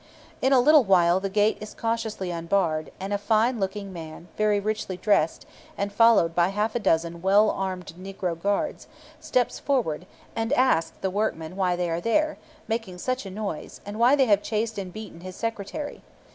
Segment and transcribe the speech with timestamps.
[0.41, 4.59] In a little while the gate is cautiously unbarred, and a fine looking man, very
[4.59, 5.45] richly dressed,
[5.77, 8.87] and followed by half a dozen well armed negro guards,
[9.19, 13.99] steps forward, and asks the workmen why they are here, making such a noise, and
[13.99, 16.01] why they have chased and beaten his secretary.